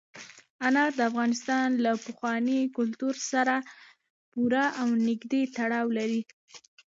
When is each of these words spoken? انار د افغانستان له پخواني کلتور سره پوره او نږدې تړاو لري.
انار 0.67 0.91
د 0.95 1.01
افغانستان 1.09 1.67
له 1.83 1.91
پخواني 2.05 2.59
کلتور 2.77 3.15
سره 3.31 3.55
پوره 4.31 4.65
او 4.81 4.87
نږدې 5.07 5.41
تړاو 5.57 5.87
لري. 5.97 6.21